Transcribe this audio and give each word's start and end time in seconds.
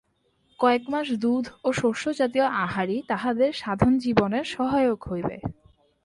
কয়েক 0.59 0.83
মাস 0.89 1.07
দুধ 1.23 1.45
ও 1.63 1.69
শস্যজাতীয় 1.73 2.47
আহারই 2.63 2.97
তাঁহাদের 3.07 3.51
সাধন-জীবনের 3.53 4.45
সহায়ক 4.45 4.99
হইবে। 5.07 5.37